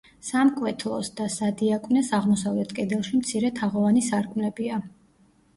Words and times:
სამკვეთლოს 0.27 1.11
და 1.19 1.27
სადიაკვნეს 1.33 2.09
აღმოსავლეთ 2.19 2.73
კედელში 2.79 3.21
მცირე 3.21 3.53
თაღოვანი 3.61 4.03
სარკმლებია. 4.11 4.83